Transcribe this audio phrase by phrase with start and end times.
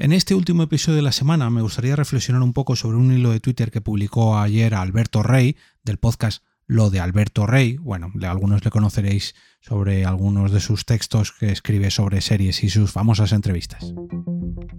[0.00, 3.32] En este último episodio de la semana me gustaría reflexionar un poco sobre un hilo
[3.32, 7.76] de Twitter que publicó ayer Alberto Rey del podcast Lo de Alberto Rey.
[7.76, 12.92] Bueno, algunos le conoceréis sobre algunos de sus textos que escribe sobre series y sus
[12.92, 13.92] famosas entrevistas.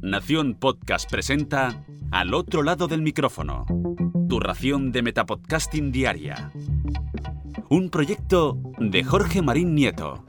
[0.02, 3.68] Nación Podcast presenta Al otro lado del micrófono,
[4.28, 6.52] tu ración de Metapodcasting Diaria.
[7.70, 10.26] Un proyecto de Jorge Marín Nieto.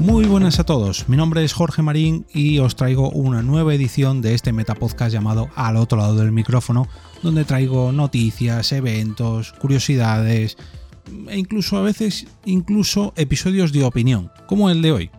[0.00, 4.22] Muy buenas a todos, mi nombre es Jorge Marín y os traigo una nueva edición
[4.22, 6.86] de este metapodcast llamado Al otro lado del micrófono,
[7.22, 10.56] donde traigo noticias, eventos, curiosidades
[11.28, 15.10] e incluso a veces incluso episodios de opinión, como el de hoy.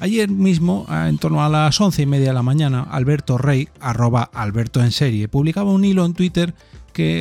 [0.00, 4.30] Ayer mismo, en torno a las once y media de la mañana, Alberto Rey, arroba
[4.32, 6.54] Alberto en serie, publicaba un hilo en Twitter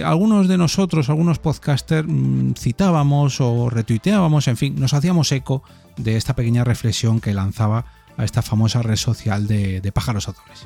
[0.06, 5.64] algunos de nosotros, algunos podcasters, mm, citábamos o retuiteábamos, en fin, nos hacíamos eco
[5.98, 7.86] de esta pequeña reflexión que lanzaba
[8.18, 10.66] a esta famosa red social de, pájaros azules.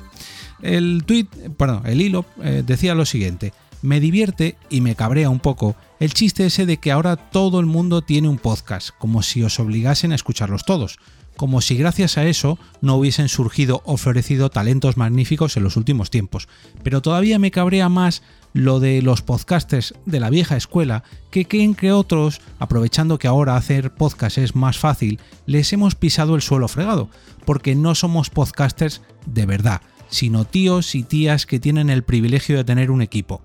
[0.62, 3.52] El tweet, perdón, el hilo eh, decía lo siguiente:
[3.82, 7.66] me divierte y me cabrea un poco el chiste ese de que ahora todo el
[7.66, 10.98] mundo tiene un podcast, como si os obligasen a escucharlos todos
[11.36, 16.10] como si gracias a eso no hubiesen surgido o florecido talentos magníficos en los últimos
[16.10, 16.48] tiempos.
[16.82, 21.74] Pero todavía me cabrea más lo de los podcasters de la vieja escuela que creen
[21.74, 26.68] que otros, aprovechando que ahora hacer podcast es más fácil, les hemos pisado el suelo
[26.68, 27.10] fregado,
[27.44, 32.64] porque no somos podcasters de verdad, sino tíos y tías que tienen el privilegio de
[32.64, 33.42] tener un equipo.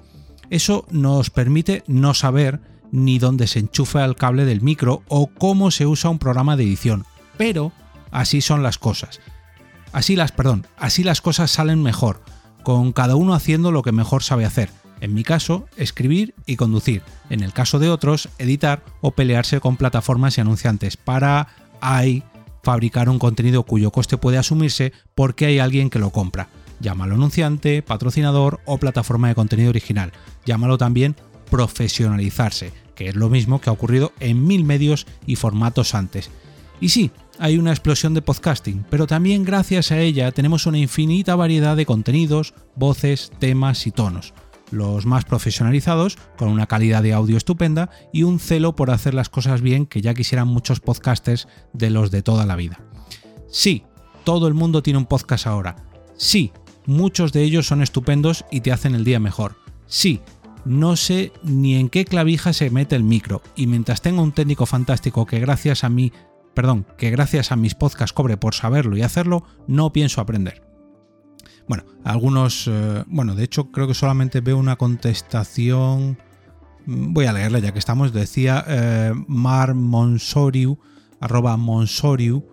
[0.52, 2.60] Eso nos permite no saber
[2.92, 6.64] ni dónde se enchufa el cable del micro o cómo se usa un programa de
[6.64, 7.06] edición,
[7.40, 7.72] pero
[8.12, 9.22] así son las cosas.
[9.94, 12.22] Así las, perdón, así las cosas salen mejor,
[12.64, 14.70] con cada uno haciendo lo que mejor sabe hacer.
[15.00, 17.02] En mi caso, escribir y conducir.
[17.30, 21.48] En el caso de otros, editar o pelearse con plataformas y anunciantes para
[21.80, 22.24] ahí
[22.62, 26.50] fabricar un contenido cuyo coste puede asumirse porque hay alguien que lo compra.
[26.82, 30.12] Llámalo anunciante, patrocinador o plataforma de contenido original.
[30.46, 31.16] Llámalo también
[31.50, 36.30] profesionalizarse, que es lo mismo que ha ocurrido en mil medios y formatos antes.
[36.82, 41.36] Y sí, hay una explosión de podcasting, pero también gracias a ella tenemos una infinita
[41.36, 44.34] variedad de contenidos, voces, temas y tonos.
[44.72, 49.30] Los más profesionalizados, con una calidad de audio estupenda y un celo por hacer las
[49.30, 52.80] cosas bien que ya quisieran muchos podcasters de los de toda la vida.
[53.48, 53.84] Sí,
[54.26, 55.78] todo el mundo tiene un podcast ahora.
[56.18, 56.52] Sí,
[56.86, 59.56] muchos de ellos son estupendos y te hacen el día mejor.
[59.88, 60.20] Sí,
[60.66, 64.66] no sé ni en qué clavija se mete el micro, y mientras tenga un técnico
[64.66, 66.12] fantástico que gracias a mí
[66.54, 70.62] perdón, que gracias a mis podcasts cobre por saberlo y hacerlo, no pienso aprender.
[71.68, 76.18] Bueno, algunos, eh, bueno, de hecho creo que solamente veo una contestación,
[76.86, 80.80] mm, voy a leerla ya que estamos, decía eh, Mar Monsoriu,
[81.20, 82.44] arroba Monsoriu,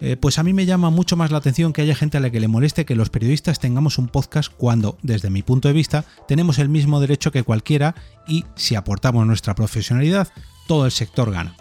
[0.00, 2.30] eh, pues a mí me llama mucho más la atención que haya gente a la
[2.30, 6.04] que le moleste que los periodistas tengamos un podcast cuando, desde mi punto de vista,
[6.26, 7.94] tenemos el mismo derecho que cualquiera
[8.26, 10.28] y si aportamos nuestra profesionalidad,
[10.66, 11.54] todo el sector gana.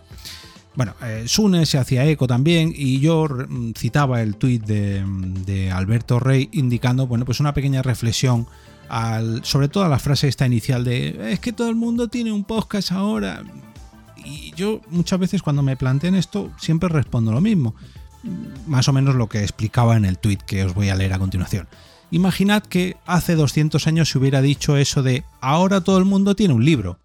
[0.75, 6.19] Bueno, eh, Sune se hacía eco también y yo mm, citaba el tuit de, Alberto
[6.19, 8.47] Rey indicando, bueno, pues una pequeña reflexión
[8.87, 12.31] al, sobre todo a la frase esta inicial de es que todo el mundo tiene
[12.31, 13.43] un podcast ahora.
[14.23, 17.75] Y yo muchas veces cuando me plantean esto siempre respondo lo mismo.
[18.67, 21.19] Más o menos lo que explicaba en el tuit que os voy a leer a
[21.19, 21.67] continuación.
[22.11, 26.53] Imaginad que hace 200 años se hubiera dicho eso de ahora todo el mundo tiene
[26.53, 26.99] un libro.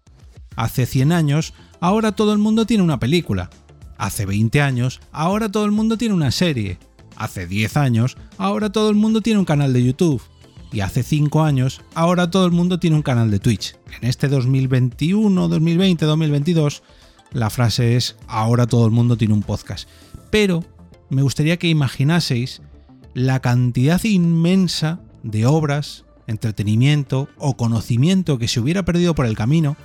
[0.55, 3.49] Hace 100 años ahora todo el mundo tiene una película.
[3.97, 6.77] Hace 20 años, ahora todo el mundo tiene una serie.
[7.15, 10.21] Hace 10 años, ahora todo el mundo tiene un canal de YouTube.
[10.71, 13.75] Y hace 5 años, ahora todo el mundo tiene un canal de Twitch.
[13.99, 16.83] En este 2021, 2020, 2022,
[17.31, 19.87] la frase es ahora todo el mundo tiene un podcast.
[20.29, 20.63] Pero
[21.09, 22.61] me gustaría que imaginaseis
[23.13, 29.77] la cantidad inmensa de obras, entretenimiento o conocimiento que se hubiera perdido por el camino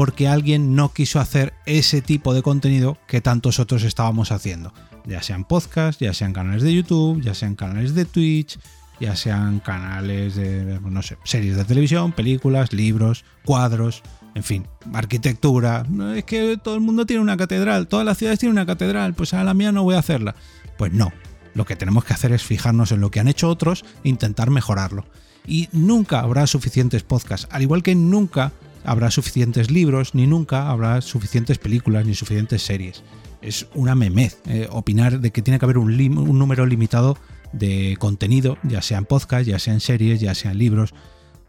[0.00, 4.72] porque alguien no quiso hacer ese tipo de contenido que tantos otros estábamos haciendo.
[5.04, 8.58] Ya sean podcasts, ya sean canales de YouTube, ya sean canales de Twitch,
[8.98, 14.02] ya sean canales de, no sé, series de televisión, películas, libros, cuadros,
[14.34, 15.84] en fin, arquitectura.
[16.16, 19.34] Es que todo el mundo tiene una catedral, todas las ciudades tienen una catedral, pues
[19.34, 20.34] a la mía no voy a hacerla.
[20.78, 21.12] Pues no,
[21.52, 24.48] lo que tenemos que hacer es fijarnos en lo que han hecho otros e intentar
[24.48, 25.04] mejorarlo.
[25.46, 28.52] Y nunca habrá suficientes podcasts, al igual que nunca
[28.84, 33.02] habrá suficientes libros, ni nunca habrá suficientes películas, ni suficientes series.
[33.42, 35.96] Es una memez eh, opinar de que tiene que haber un,
[36.38, 37.16] número limitado
[37.52, 40.94] de contenido, ya sean podcasts, ya sean series, ya sean libros,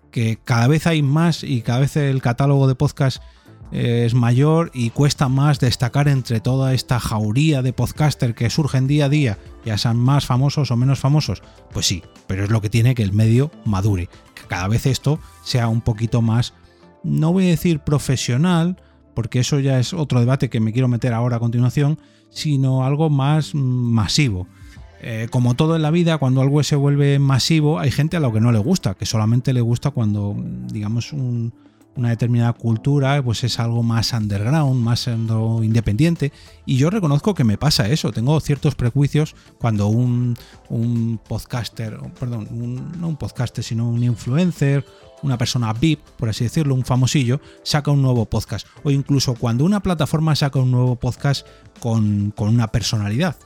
[0.09, 3.21] que cada vez hay más y cada vez el catálogo de podcasts
[3.71, 8.87] eh, es mayor y cuesta más destacar entre toda esta jauría de podcaster que surgen
[8.87, 11.41] día a día, ya sean más famosos o menos famosos.
[11.71, 15.19] Pues sí, pero es lo que tiene que el medio madure, que cada vez esto
[15.43, 16.53] sea un poquito más,
[17.03, 18.77] no voy a decir profesional,
[19.13, 21.99] porque eso ya es otro debate que me quiero meter ahora a continuación,
[22.29, 24.47] sino algo más masivo.
[25.03, 28.31] Eh, como todo en la vida, cuando algo se vuelve masivo, hay gente a lo
[28.31, 30.35] que no le gusta, que solamente le gusta cuando,
[30.71, 36.31] digamos, una determinada cultura pues es algo más underground, más independiente.
[36.67, 38.11] Y yo reconozco que me pasa eso.
[38.11, 40.37] Tengo ciertos prejuicios cuando un,
[40.69, 42.47] un podcaster, perdón,
[42.99, 44.85] no un podcaster, sino un influencer
[45.23, 48.67] una persona VIP, por así decirlo, un famosillo, saca un nuevo podcast.
[48.83, 51.47] O incluso cuando una plataforma saca un nuevo podcast
[51.79, 53.37] con, una personalidad.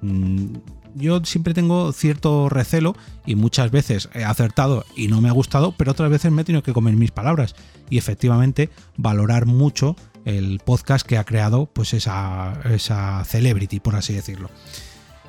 [0.00, 0.56] Mm,
[0.94, 2.96] yo siempre tengo cierto recelo
[3.26, 6.44] y muchas veces he acertado y no me ha gustado, pero otras veces me he
[6.44, 7.54] tenido que comer mis palabras
[7.90, 14.12] y efectivamente valorar mucho el podcast que ha creado pues esa, esa celebrity, por así
[14.12, 14.50] decirlo.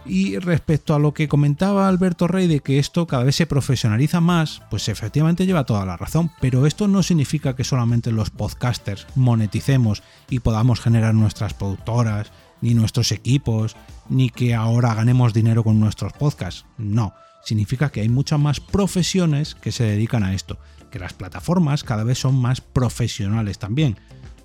[0.06, 4.22] Y respecto a lo que comentaba Alberto Rey de que esto cada vez se profesionaliza
[4.22, 9.06] más, pues efectivamente lleva toda la razón, pero esto no significa que solamente los podcasters
[9.16, 12.32] moneticemos y podamos generar nuestras productoras,
[12.62, 13.76] ni nuestros equipos,
[14.10, 16.66] ni que ahora ganemos dinero con nuestros podcasts.
[16.78, 17.14] No,
[17.44, 20.58] significa que hay muchas más profesiones que se dedican a esto,
[20.92, 23.98] que las plataformas cada vez son más profesionales también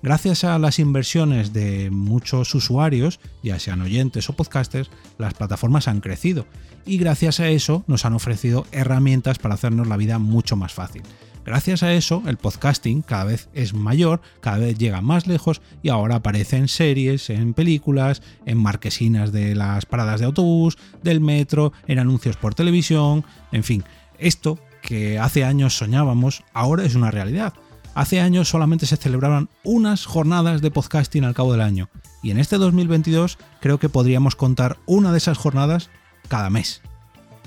[0.05, 5.99] Gracias a las inversiones de muchos usuarios, ya sean oyentes o podcasters, las plataformas han
[5.99, 6.45] crecido
[6.85, 11.01] y gracias a eso nos han ofrecido herramientas para hacernos la vida mucho más fácil.
[11.43, 15.89] Gracias a eso, el podcasting cada vez es mayor, cada vez llega más lejos y
[15.89, 21.73] ahora aparece en series, en películas, en marquesinas de las paradas de autobús, del metro,
[21.87, 23.83] en anuncios por televisión, en fin,
[24.19, 27.55] esto que hace años soñábamos ahora es una realidad.
[27.95, 31.89] Hace años solamente se celebraban unas jornadas de podcasting al cabo del año,
[32.21, 35.89] y en este 2022 creo que podríamos contar una de esas jornadas
[36.27, 36.81] cada mes.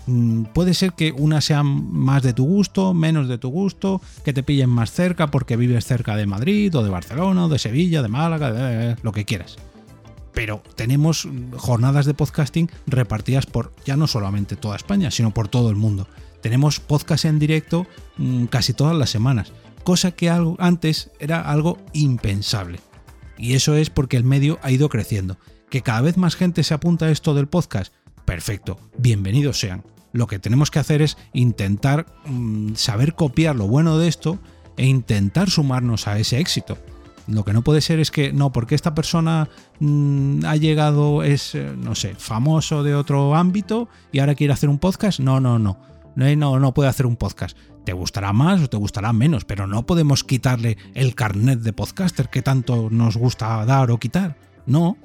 [0.06, 4.32] Mm, puede ser que una sea más de tu gusto, menos de tu gusto, que
[4.32, 8.00] te pillen más cerca porque vives cerca de Madrid o de Barcelona o de Sevilla,
[8.00, 9.56] de Málaga, lo que quieras.
[10.32, 11.28] Pero tenemos
[11.58, 16.08] jornadas de podcasting repartidas por ya no solamente toda España, sino por todo el mundo.
[16.40, 17.86] Tenemos podcast en directo
[18.16, 19.52] mm, casi todas las semanas
[19.88, 22.78] cosa que antes era algo impensable.
[23.38, 25.38] Y eso es porque el medio ha ido creciendo.
[25.70, 27.94] Que cada vez más gente se apunta a esto del podcast.
[28.26, 29.82] Perfecto, bienvenidos sean.
[30.12, 34.38] Lo que tenemos que hacer es intentar mm, saber copiar lo bueno de esto
[34.76, 36.76] e intentar sumarnos a ese éxito.
[37.26, 39.48] Lo que no puede ser es que, no, porque esta persona
[39.80, 44.68] mm, ha llegado, es, eh, no sé, famoso de otro ámbito y ahora quiere hacer
[44.68, 45.18] un podcast.
[45.18, 45.78] No, no, no.
[46.14, 47.56] No, no puede hacer un podcast
[47.88, 52.28] te gustará más o te gustará menos, pero no podemos quitarle el carnet de podcaster
[52.28, 54.36] que tanto nos gusta dar o quitar.
[54.66, 54.98] No,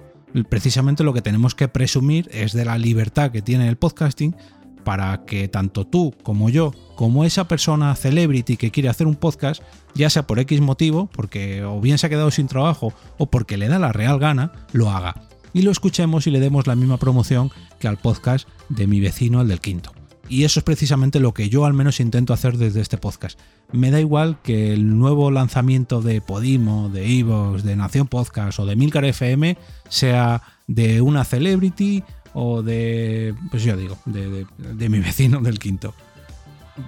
[0.49, 4.35] precisamente lo que tenemos que presumir es de la libertad que tiene el podcasting
[4.83, 9.63] para que tanto tú como yo, como esa persona celebrity que quiere hacer un podcast,
[9.95, 13.55] ya sea por X motivo, porque o bien se ha quedado sin trabajo o porque
[13.55, 15.21] le da la real gana, lo haga.
[15.53, 19.39] Y lo escuchemos y le demos la misma promoción que al podcast de mi vecino,
[19.39, 19.93] el del quinto.
[20.29, 23.39] Y eso es precisamente lo que yo al menos intento hacer desde este podcast.
[23.71, 28.65] Me da igual que el nuevo lanzamiento de Podimo, de Evox, de Nación Podcast o
[28.65, 29.57] de Milcar FM
[29.89, 32.03] sea de una celebrity
[32.33, 35.93] o de, pues yo digo, de, mi vecino del quinto.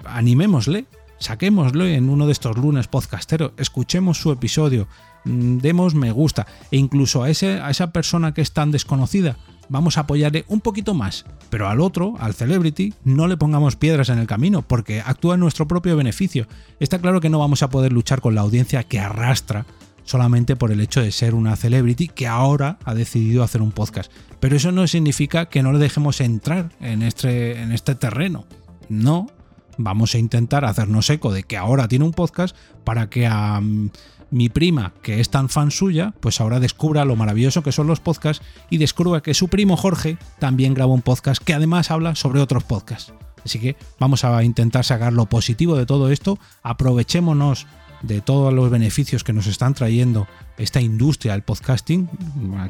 [0.06, 0.86] Animémosle,
[1.20, 4.88] saquémoslo en uno de estos lunes podcasteros, escuchemos su episodio,
[5.26, 9.38] mm, demos me gusta e incluso a, ese, a esa persona que es tan desconocida,
[9.70, 14.10] vamos a apoyarle un poquito más, pero al otro, al celebrity, no le pongamos piedras
[14.10, 16.48] en el camino, porque actúa en nuestro propio beneficio.
[16.80, 19.66] Está claro que no vamos a poder luchar con la audiencia que arrastra
[20.04, 24.12] solamente por el hecho de ser una celebrity que ahora ha decidido hacer un podcast.
[24.40, 28.46] Pero eso no significa que no le dejemos entrar en este, en este terreno.
[28.88, 29.28] No,
[29.78, 33.62] vamos a intentar hacernos eco de que ahora tiene un podcast para que a
[34.32, 38.00] mi prima, que es tan fan suya, pues ahora descubra lo maravilloso que son los
[38.00, 42.42] podcasts y descubra que su primo Jorge también graba un podcast que además habla sobre
[42.42, 43.14] otros podcasts.
[43.44, 47.68] Así que vamos a intentar sacar lo positivo de todo esto, aprovechémonos
[48.02, 52.10] de todos los beneficios que nos están trayendo esta industria del podcasting,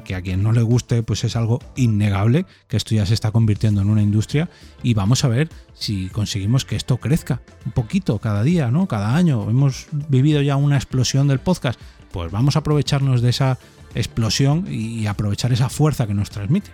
[0.04, 3.32] que a quien no le guste pues es algo innegable, que esto ya se está
[3.32, 4.50] convirtiendo en una industria
[4.82, 8.88] y vamos a ver si conseguimos que esto crezca un poquito cada día, ¿no?
[8.88, 9.50] Cada año.
[9.50, 11.80] Hemos vivido ya una explosión del podcast,
[12.12, 13.60] pues vamos a aprovecharnos de esa
[13.94, 16.72] explosión y aprovechar esa fuerza que nos transmite.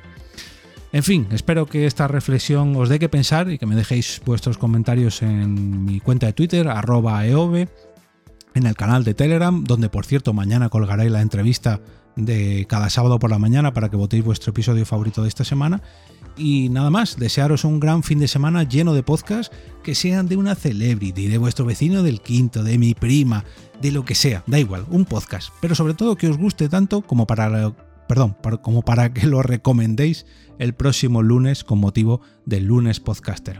[0.93, 4.57] En fin, espero que esta reflexión os dé que pensar y que me dejéis vuestros
[4.57, 7.69] comentarios en mi cuenta de Twitter, arroba eove
[8.53, 11.81] en el canal de Telegram, donde por cierto mañana colgaré la entrevista
[12.15, 15.81] de cada sábado por la mañana para que votéis vuestro episodio favorito de esta semana.
[16.37, 20.37] Y nada más, desearos un gran fin de semana lleno de podcasts que sean de
[20.37, 23.43] una celebrity, de vuestro vecino del quinto, de mi prima,
[23.81, 27.01] de lo que sea, da igual, un podcast, pero sobre todo que os guste tanto
[27.01, 27.73] como para
[28.07, 30.25] perdón, como para que lo recomendéis
[30.59, 33.59] el próximo lunes con motivo del lunes podcaster.